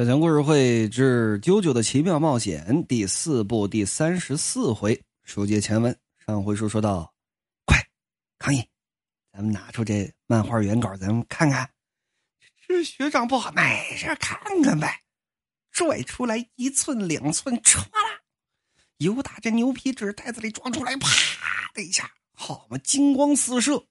[0.00, 5.94] 小强故事会之《啾啾的奇妙冒险》第四部第三十四回，书接前文。
[6.24, 7.12] 上回书说到，
[7.66, 7.76] 快，
[8.38, 8.66] 康一，
[9.30, 11.68] 咱们拿出这漫画原稿，咱们看看。
[12.66, 15.02] 这学长不好，没事看看呗。
[15.70, 18.22] 拽出来一寸两寸，唰啦，
[18.96, 21.10] 由打这牛皮纸袋子里装出来，啪
[21.74, 23.84] 的一下，好嘛，金光四射，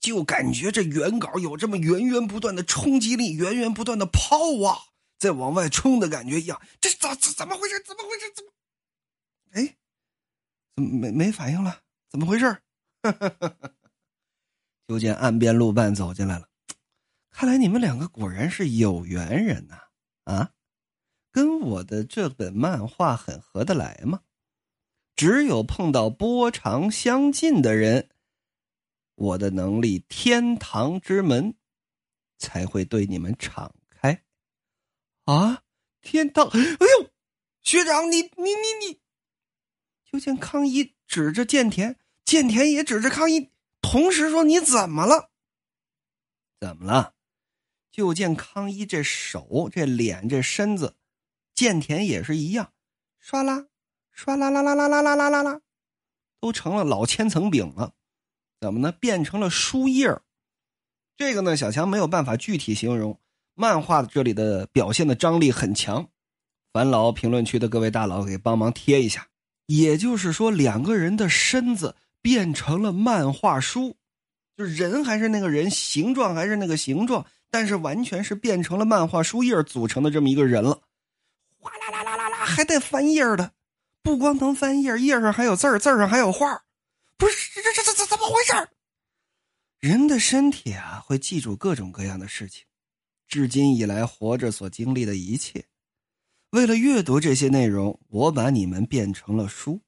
[0.00, 4.36] 就感觉这原稿有这么源源不断的冲击力，源源不断的抛
[4.66, 4.76] 啊。
[5.18, 7.82] 在往外冲的感觉一样，这咋怎怎么回事？
[7.84, 8.32] 怎么回事？
[8.34, 8.50] 怎么？
[9.52, 9.76] 哎，
[10.74, 11.82] 怎么没没反应了？
[12.08, 12.62] 怎么回事？
[14.88, 16.48] 就见岸边路伴走进来了，
[17.30, 19.88] 看来你们两个果然是有缘人呐！
[20.24, 20.52] 啊，
[21.32, 24.22] 跟我的这本漫画很合得来吗？
[25.16, 28.10] 只有碰到波长相近的人，
[29.14, 31.56] 我的能力天堂之门
[32.38, 33.74] 才会对你们敞。
[35.26, 35.62] 啊！
[36.02, 36.48] 天道！
[36.48, 37.10] 哎呦，
[37.62, 39.00] 学长，你你你你！
[40.04, 45.30] 就见康一指着剑田，剑田也指着康一，同时说：“你怎么了？
[46.60, 47.14] 怎么了？”
[47.90, 50.96] 就见康一这手、这脸、这身子，
[51.54, 52.72] 剑田也是一样，
[53.20, 53.66] 唰啦、
[54.14, 55.60] 唰啦啦啦啦啦啦啦啦啦，
[56.38, 57.94] 都成了老千层饼了。
[58.60, 58.92] 怎么呢？
[58.92, 60.20] 变成了书页
[61.16, 63.20] 这个呢，小强没有办法具体形容。
[63.58, 66.06] 漫画这里的表现的张力很强，
[66.74, 69.26] 烦劳评论区的各位大佬给帮忙贴一下。
[69.64, 73.96] 也就是说，两个人的身子变成了漫画书，
[74.56, 80.82] 就是人还是那个人，形状还是那个形状，但是完全是变成了漫画书页组成的这么一个人了。
[81.58, 83.52] 哗啦啦啦啦啦，还带翻页的，
[84.02, 86.62] 不光能翻页，页上还有字字上还有画
[87.16, 88.68] 不是这这这这怎么回事？
[89.80, 92.66] 人的身体啊，会记住各种各样的事情。
[93.26, 95.66] 至今以来活着所经历的一切，
[96.50, 99.80] 为了阅读这些内容，我把你们变成了书，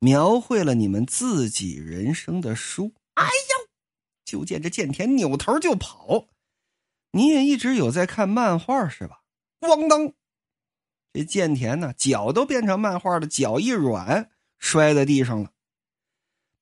[0.00, 2.92] 描绘了你们自己人生的书。
[3.14, 3.70] 哎呦！
[4.24, 6.28] 就见这剑田扭头就跑，
[7.12, 9.22] 你也一直有在看漫画是吧？
[9.60, 10.12] 咣当！
[11.12, 15.52] 这剑田呢，脚都变成漫画的，脚一软，摔在地上了。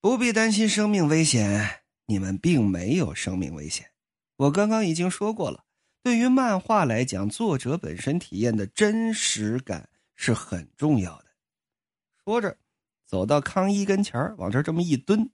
[0.01, 3.91] 不必担心生命危险，你们并没有生命危险。
[4.37, 5.65] 我刚刚已经说过了。
[6.03, 11.27] 对于漫画来讲，作者本身体验的真实感是很重要的。
[12.25, 12.57] 说着，
[13.05, 15.31] 走到康一跟前往这这么一蹲。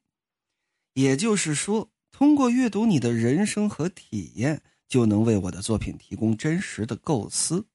[0.95, 7.67] 也就是说，通过阅读你的人生和体验，就能为我的作品提供真实的构思。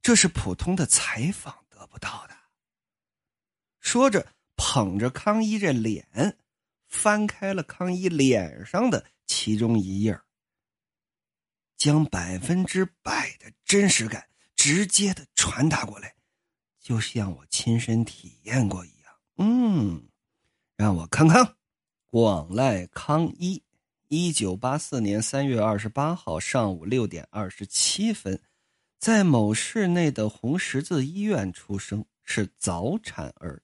[0.00, 2.34] 这是普通的采访得不到的。
[3.80, 4.26] 说着，
[4.56, 6.38] 捧着康一这脸，
[6.88, 10.18] 翻开了康一脸上的其中一页
[11.82, 16.14] 将百分之百的真实感直接的传达过来，
[16.78, 19.12] 就像我亲身体验过一样。
[19.38, 20.06] 嗯，
[20.76, 21.56] 让我康康，
[22.08, 23.60] 广濑康一，
[24.06, 28.40] 一九八四年三月二十八号上午六点二十七分，
[29.00, 33.60] 在某市内的红十字医院出生，是早产儿，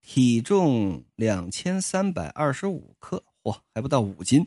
[0.00, 4.44] 体重两千三百二十五克，嚯，还不到五斤。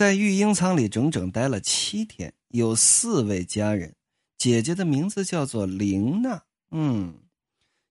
[0.00, 3.94] 在育婴舱里整整待了七天，有四位家人。
[4.38, 6.42] 姐姐的名字叫做玲娜。
[6.70, 7.24] 嗯，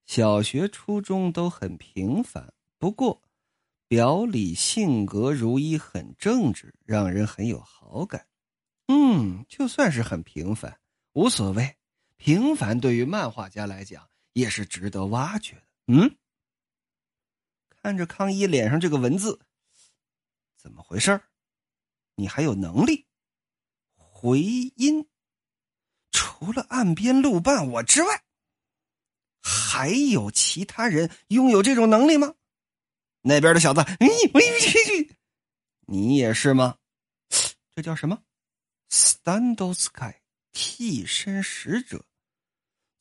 [0.08, 3.22] 小学、初中都很平凡，不过
[3.88, 8.26] 表里性格如一，很正直，让人很有好感。
[8.88, 10.80] 嗯，就算是很平凡，
[11.14, 11.76] 无所谓。
[12.18, 15.64] 平凡对于漫画家来讲也是值得挖掘的。
[15.86, 16.16] 嗯，
[17.84, 19.40] 看着康一脸上这个文字，
[20.58, 21.22] 怎么回事
[22.20, 23.08] 你还有能力
[23.96, 25.08] 回音？
[26.12, 28.24] 除了岸边路伴我之外，
[29.42, 32.36] 还有其他人拥有这种能力吗？
[33.22, 35.10] 那边的小子，你你
[35.86, 36.76] 你也是吗？
[37.74, 38.22] 这叫什么
[38.90, 40.16] ？Stand Sky
[40.52, 42.04] 替身使者，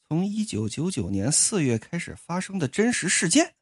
[0.09, 3.56] 从一九九九年四月开始发生的真实事件。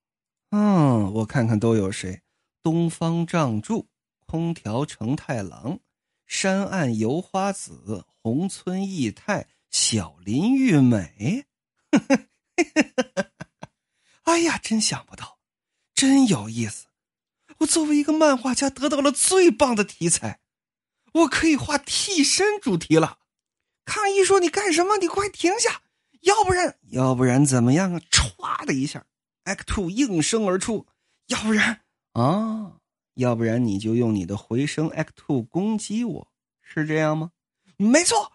[0.50, 2.20] 嗯，我看看都有谁？
[2.62, 3.88] 东方仗助。
[4.26, 5.80] 空调成太郎，
[6.26, 11.46] 山岸由花子，红村义太，小林玉美。
[14.24, 15.38] 哎呀，真想不到，
[15.94, 16.86] 真有意思！
[17.58, 20.40] 我作为一个漫画家，得到了最棒的题材，
[21.12, 23.18] 我可以画替身主题了。
[23.84, 24.98] 抗议说：“你干什么？
[24.98, 25.82] 你快停下！
[26.22, 29.06] 要不然，要不然怎么样啊？”歘的一下
[29.44, 30.86] ，Act Two 应声而出。
[31.28, 31.82] 要不然
[32.12, 32.80] 啊。
[33.16, 36.28] 要不然你就用你的回声 Act Two 攻击我，
[36.62, 37.32] 是这样吗？
[37.76, 38.32] 没错，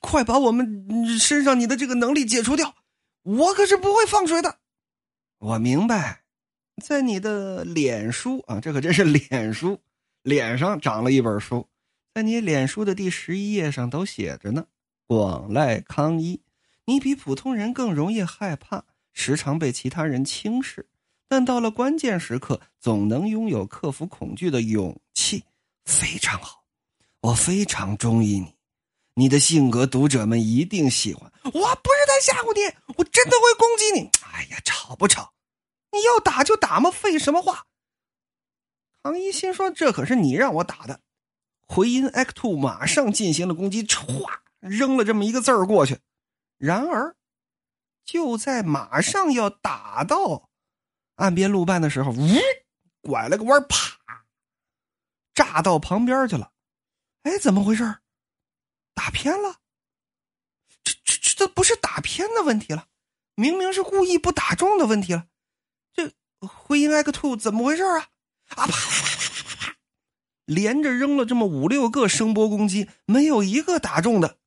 [0.00, 2.74] 快把我们身上你的这个能力解除掉，
[3.22, 4.58] 我可是不会放水的。
[5.38, 6.24] 我明白，
[6.82, 9.80] 在你的脸书啊，这可真是脸书，
[10.22, 11.68] 脸上长了一本书，
[12.14, 14.66] 在你脸书的第十一页上都写着呢。
[15.06, 16.40] 广濑康一，
[16.86, 20.88] 你比普通人更容易害怕，时常被其他人轻视，
[21.32, 25.42] 但到了关键时刻，总能拥有克服恐惧的勇气，
[25.86, 26.62] 非常好。
[27.22, 28.54] 我非常中意你，
[29.14, 31.32] 你的性格读者们一定喜欢。
[31.44, 32.60] 我不是在吓唬你，
[32.98, 34.10] 我真的会攻击你。
[34.30, 35.32] 哎呀，吵不吵？
[35.92, 37.64] 你要打就打嘛，废什么话？
[39.02, 41.00] 唐一心说：“这可是你让我打的。”
[41.66, 44.26] 回音 X Two 马上进行了攻击，歘，
[44.60, 45.98] 扔了这么一个字儿过去。
[46.58, 47.16] 然而，
[48.04, 50.50] 就在马上要打到
[51.22, 52.26] 岸边路半的时候，呜，
[53.00, 54.24] 拐了个弯，啪，
[55.32, 56.50] 炸到旁边去了。
[57.22, 57.98] 哎，怎么回事？
[58.92, 59.60] 打偏了？
[60.82, 62.88] 这这这都不是打偏的问题了，
[63.36, 65.28] 明明是故意不打中的问题了。
[65.94, 68.08] 这回音 X Two 怎么回事啊？
[68.48, 69.76] 啊啪啪啪啪啪啪，
[70.44, 74.38] 连着扔了这么五六个声波攻击，没有一个打中的。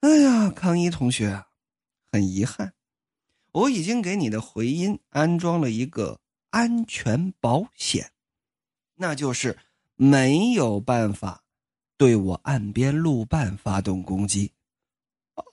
[0.00, 1.44] 哎呀，康一同学，
[2.10, 2.73] 很遗憾，
[3.54, 6.20] 我已经给你的回音安装了一个
[6.50, 8.12] 安全保险，
[8.94, 9.58] 那就是。
[9.96, 11.44] 没有办法
[11.96, 14.50] 对我岸边路伴发动攻击，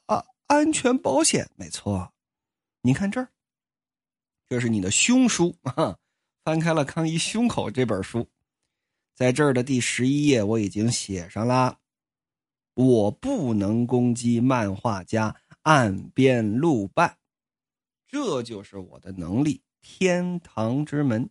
[0.08, 2.12] 啊，安全保险没错。
[2.82, 3.30] 你看这儿，
[4.50, 6.00] 这是你的胸书啊！
[6.44, 8.28] 翻开了康一胸口这本书，
[9.14, 11.78] 在这儿的第十一页我已经写上了：
[12.74, 17.16] 我不能攻击漫画家岸边路伴，
[18.12, 21.30] 这就是我的能力——天堂之门。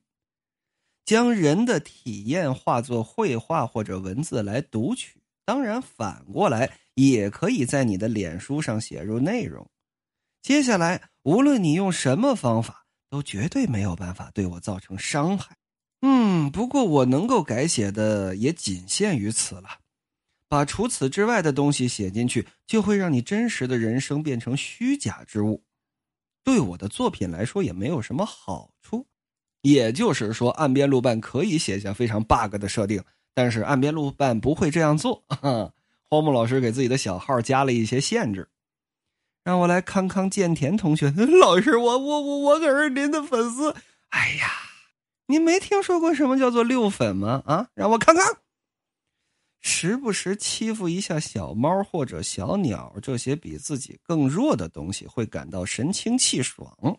[1.04, 9.68] 将人的体验化作绘画或者文字来读取，当然反过来也可以在你的脸书上写入内容。
[10.40, 15.56] 接下来，无论你用什么方法，都绝对没有办法对我造成伤害。
[16.00, 19.68] 嗯，不过我能够改写的也仅限于此了。
[20.48, 25.62] 把除此之外的东西写进去，就会让你真实的人生变成虚假之物，
[26.44, 29.06] 对我的作品来说也没有什么好处。
[29.62, 33.02] 也就是说，岸边路伴可以写下非常 bug 的设定，
[33.34, 35.22] 但是岸边路伴不会这样做。
[36.08, 38.48] 荒木老师给自己的小号加了一些限制。
[39.44, 41.10] 让我来康康健田同学，
[41.40, 43.74] 老师，我我我我可是您的粉丝。
[44.08, 44.50] 哎呀，
[45.26, 47.42] 您没听说过什么叫做六粉吗？
[47.46, 48.26] 啊，让我看看。
[49.60, 56.98] 时不时欺负一下小猫或者小鸟这些比自己更弱的东西，会感到神清气爽。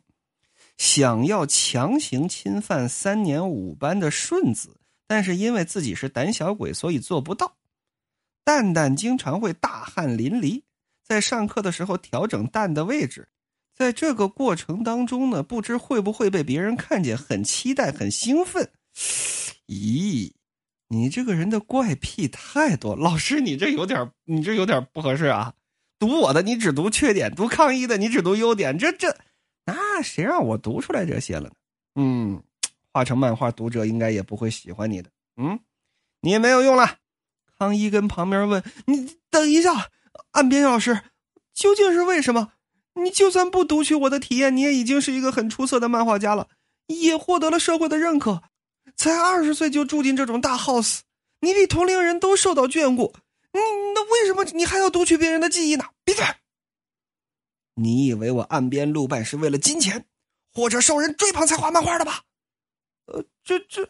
[0.78, 7.58] 想要强行侵犯三年五班的顺子，但是因为自己是胆小鬼，所以做不到。
[8.44, 10.64] 蛋蛋经常会大汗淋漓，
[11.04, 13.30] 在上课的时候调整蛋的位置，
[13.76, 18.72] 在这个过程当中呢，不知会不会被别人看见，很期待，很兴奋。
[19.68, 20.34] 咦，
[20.92, 25.54] 你这个人的怪癖太多，老师，你这有点，你这有点不合适啊！
[25.98, 28.78] 读我的，你只读缺点；读抗议的，你只读优点。
[28.78, 29.16] 这这。
[29.66, 31.52] 那谁让我读出来这些了呢？
[31.96, 32.44] 嗯，
[32.92, 35.10] 画成漫画，读者应该也不会喜欢你的。
[35.38, 35.62] 嗯，
[36.20, 36.98] 你也没有用了。
[37.58, 39.88] 康一跟旁边问：“你等一下，
[40.32, 41.04] 岸边老师，
[41.54, 42.52] 究竟是为什么？
[42.96, 46.50] 你就算不读取我的体验，你也已经是一个很出色的漫画家了，
[46.88, 48.44] 也获得了社会的认可。
[48.96, 51.00] 才二十岁就住进这种大 house，
[51.40, 53.14] 你比同龄人都受到眷顾。
[53.54, 53.60] 你
[53.94, 55.86] 那为什么你还要读取别人的记忆呢？
[56.04, 56.24] 闭嘴！”
[57.76, 60.06] 你以为我岸边路伴是为了金钱，
[60.54, 62.24] 或者受人追捧才画漫画的吧？
[63.06, 63.90] 呃，这这，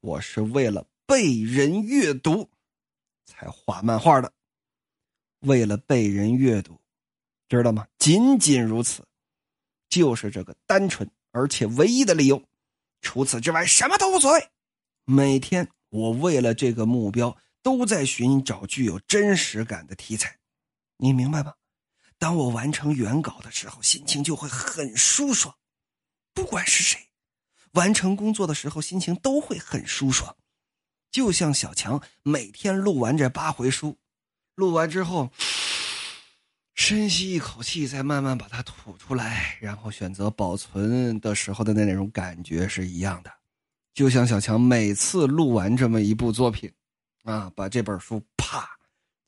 [0.00, 2.48] 我是为了被人阅读
[3.26, 4.32] 才画漫画的，
[5.40, 6.78] 为了被人阅读，
[7.48, 7.86] 知道吗？
[7.98, 9.02] 仅仅如此，
[9.88, 12.40] 就是这个单纯而且唯一的理由。
[13.00, 14.48] 除此之外，什么都无所谓。
[15.04, 20.38] 每天，我为了这个目标，都在寻找具有真实感的题材，
[20.98, 21.54] 你明白吗？
[22.18, 25.56] 当我完成原稿的时候，心情就会很舒爽。
[26.34, 27.10] 不管是谁，
[27.72, 30.36] 完成工作的时候心情都会很舒爽。
[31.10, 33.98] 就像小强每天录完这八回书，
[34.54, 35.30] 录完之后，
[36.78, 43.30] 深吸一口气，再慢慢把它吐出来，然后选择保存的时候的那种感觉是一样的。
[43.92, 46.72] 就像小强每次录完这么一部作品，
[47.24, 48.64] 啊，把这本书啪，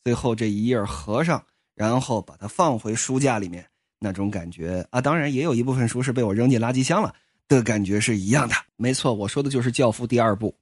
[0.05, 1.45] 最后这一页合上。
[1.75, 3.67] 然后把它放回书架里面，
[3.99, 7.15] 那种感觉啊，当然也有一部分书是被我扔进垃圾箱了
[7.49, 8.55] 的感觉是一样的。
[8.77, 10.55] 没错，我说的就是《教父》第二部，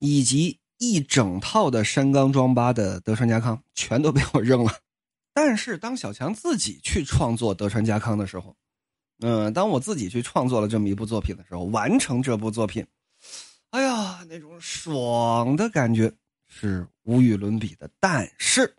[0.00, 4.72] 以及一整套的山冈庄八的德川家康全都被我扔了。
[5.34, 8.56] 但是当小强自己去创作德川家康的时候，
[9.18, 12.86] 嗯，当我自己去创作了这么一部作品的时候，完成这部作品，
[13.70, 16.12] 哎呀，那种爽的感觉
[16.46, 17.90] 是无与伦比的。
[17.98, 18.76] 但是，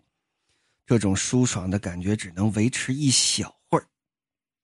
[0.86, 3.86] 这种舒爽的感觉只能维持一小会儿。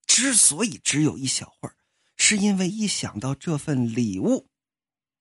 [0.07, 1.77] 之所以只有一小会儿，
[2.17, 4.49] 是因为一想到这份礼物，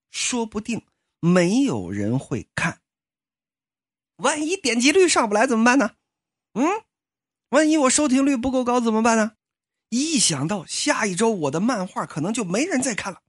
[0.09, 0.81] 说不定
[1.19, 2.79] 没有人会看。
[4.17, 5.91] 万一点击率上不来怎么办呢？
[6.53, 6.65] 嗯，
[7.49, 9.33] 万一我收听率不够高怎么办呢？
[9.89, 13.21] 一想到下一周我的漫画可能就没人再看了，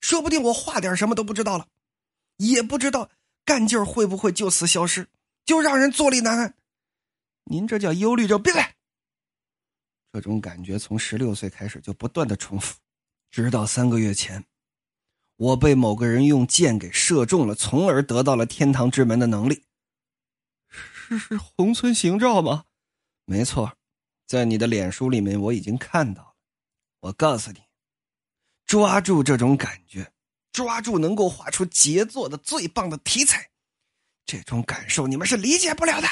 [0.00, 1.66] 说不定我画点什么都不知道了，
[2.36, 3.10] 也不知道
[3.44, 5.08] 干劲儿会不会就此消失，
[5.44, 6.54] 就让人坐立难安。
[7.44, 8.62] 您这叫忧虑症，闭嘴！
[10.12, 12.76] 这种感觉从十六岁开始就不断的重复，
[13.30, 14.44] 直到三个月前，
[15.36, 19.64] 我被某个人用箭给射中了，从而得到了天堂之门的能力。
[21.08, 22.66] 是是红村行照吗？
[23.24, 23.74] 没错，
[24.26, 26.34] 在你的脸书里面我已经看到了。
[27.00, 27.62] 我告诉你，
[28.66, 30.12] 抓住这种感觉，
[30.52, 33.50] 抓住能够画出杰作的最棒的题材，
[34.26, 36.08] 这种感受你们是理解不了的。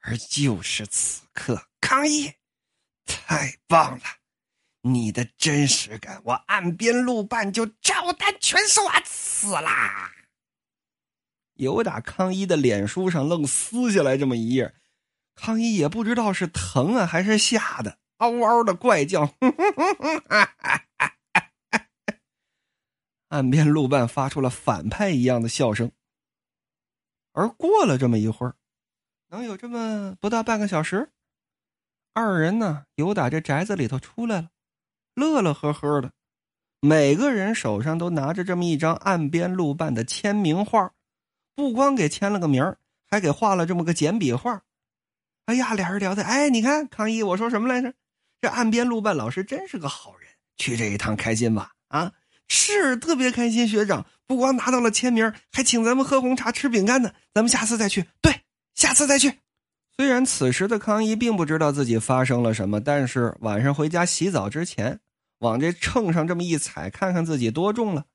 [0.00, 2.32] 而就是此刻，康一，
[3.04, 4.04] 太棒了！
[4.80, 9.00] 你的真实感，我岸边路伴就照单全收啊！
[9.04, 10.10] 死啦！
[11.60, 14.74] 有打康一的脸书上愣撕下来这么一页，
[15.34, 19.34] 康一也不知道是疼啊还是吓的，嗷嗷的怪叫。
[23.28, 25.92] 岸边路伴发出了反派一样的笑声。
[27.32, 28.54] 而过了这么一会儿，
[29.28, 31.10] 能有这么不到半个小时，
[32.14, 34.48] 二人呢由打这宅子里头出来了，
[35.14, 36.12] 乐乐呵呵的，
[36.80, 40.94] 每个人手上都拿着这么一张岸边路伴的签名画。
[41.60, 42.74] 不光给签了个名
[43.06, 44.62] 还给画了这么个简笔画。
[45.46, 47.92] 哎呀，俩人聊的，哎，你看康一，我说什么来着？
[48.40, 51.72] 这岸边路伴老师真是个好人，去这一趟开心吧？
[51.88, 52.12] 啊，
[52.48, 53.68] 是特别开心。
[53.68, 57.12] 学长不光拿到了签名，还请咱们喝红茶、吃饼干呢。
[57.34, 58.06] 咱们下次再去。
[58.22, 58.42] 对，
[58.74, 59.40] 下次再去。
[59.96, 65.00] 虽然此时的康一并不知道自己发生了什么，但是晚上回家洗澡之前，
[65.40, 68.06] 往这秤上这么一踩，看看自己多重了，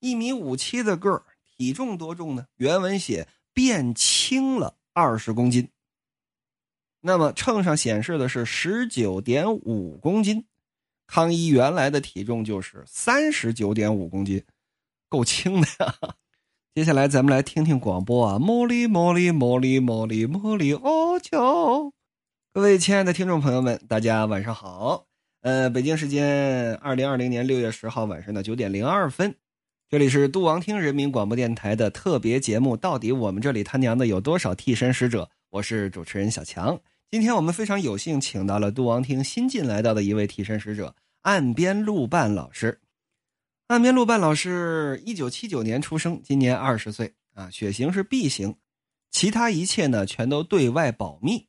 [0.00, 1.22] 一米五七的个儿。
[1.56, 2.46] 体重多重呢？
[2.56, 5.68] 原文写变轻了二十公斤。
[7.00, 10.46] 那么秤上显示的是十九点五公斤，
[11.06, 14.42] 康一原来的体重就是三十九点五公斤，
[15.08, 15.94] 够轻的呀。
[16.74, 21.92] 接下来咱们来听听广播啊，茉莉茉莉茉莉茉莉茉莉哦瞧，
[22.52, 25.06] 各位亲爱的听众朋友们，大家晚上好。
[25.42, 29.36] 呃，北京时间二零二零年六月十号晚上的九点零二分。
[29.94, 35.30] 这里是杜王厅人民广播电台的特别节目，到底我们这里他娘的有多少替身使者？
[35.50, 36.76] 我是主持人小强。
[37.12, 42.80] 今天我们非常有幸请到了杜王厅新进来到的一位替身使者——岸边路伴老师。
[43.68, 48.56] 岸边路伴老师一九七九年出生，今年二十岁啊，血型是 B 型，
[49.12, 51.46] 其他一切呢全都对外保密。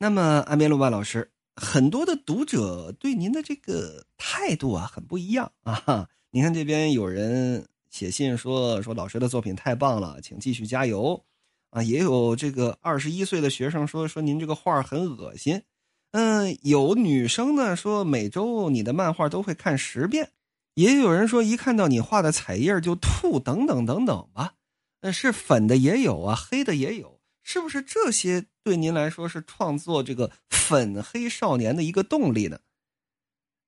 [0.00, 6.08] 那么，岸边路伴老师，很多的读者对您的这个态度啊很不一样啊。
[6.32, 7.68] 你看这边有人。
[7.94, 11.24] 写信说说老师的作品太棒了，请继续加油，
[11.70, 15.62] 啊，也有这个二十一岁的学生说说您这个画很恶心，
[16.10, 20.32] 嗯，有女生呢说每周你的漫画都会看十遍，
[20.74, 24.54] 也有人说一看到你画的彩页就吐，等等等等吧，
[25.02, 32.58] 呃，是粉的也有啊，黑的也有，是不是这些对您来说是创作这个粉黑少年的一个动力呢？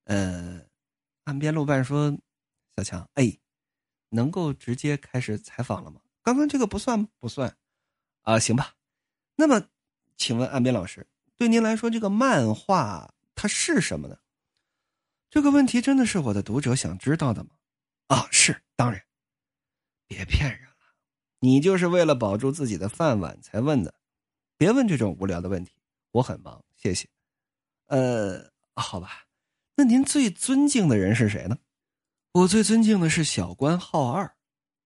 [0.07, 0.63] 呃，
[1.27, 2.19] 岸边路伴说，
[2.77, 3.39] 小强，哎。
[4.17, 6.01] 能够直接开始采访了吗？
[6.23, 7.57] 刚刚这个不算不算，
[8.23, 8.75] 啊，行吧。
[9.37, 9.69] 那么，
[10.17, 11.07] 请问岸边老师，
[11.37, 14.19] 对您来说，这个漫画它是什么呢？
[15.29, 17.51] 这个问题真的是我的读者想知道的吗？
[18.09, 19.01] 啊，是，当然。
[20.09, 20.77] 别骗人了，
[21.41, 23.95] 你就是为了保住自己的饭碗才问的，
[24.57, 25.73] 别问这种无聊的问题。
[26.13, 27.09] 我很忙，谢谢。
[27.87, 29.27] 呃，好吧，
[29.75, 31.59] 那您最尊敬的人是谁呢？
[32.37, 34.31] 我最尊敬的是小关浩二，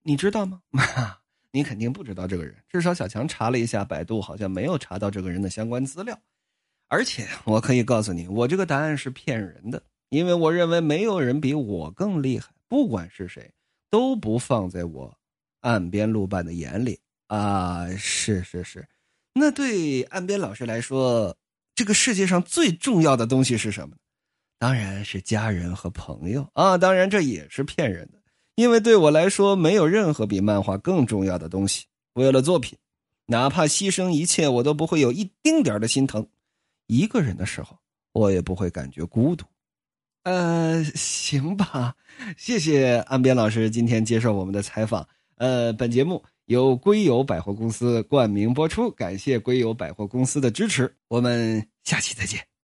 [0.04, 0.62] 你知道吗？
[1.50, 6.16] 你肯定不知道这个人，至少小强查了一下百度，好像没有查到这个人的相关资料。
[6.87, 13.52] 而且我可以告诉你，我这个答案是骗人的，因为我认为没有人比我更厉害，不管是谁，
[13.90, 15.19] 都不放在我
[15.62, 17.88] 岸边路伴的眼里啊！
[17.99, 18.88] 是是是，
[19.35, 21.37] 那对岸边老师来说，
[21.75, 23.97] 这个世界上最重要的东西是什么？
[24.61, 26.76] 当然是家人和朋友啊！
[26.76, 28.21] 当然这也是骗人的，
[28.57, 31.87] 因为对我来说，没有任何比漫画更重要的东西。
[32.12, 32.76] 为了作品，
[33.25, 36.29] 哪怕牺牲一切，我都不会有一丁点的心疼。
[36.88, 37.79] 一个人的时候，
[38.12, 39.47] 我也不会感觉孤独。
[40.25, 41.95] 呃，行吧，
[42.37, 45.09] 谢谢岸边老师今天接受我们的采访。
[45.37, 50.95] 呃，本节目由归友百货公司冠名播出，感谢归友百货公司的支持。
[51.09, 52.50] 我们下期再见。